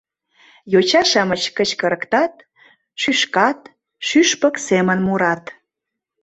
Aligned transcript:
Йоча-шамыч 0.71 1.43
кычкырыктат, 1.57 2.33
шӱшкат, 3.01 3.59
шӱшпык 4.07 4.55
семын 4.67 4.99
мурат. 5.07 5.43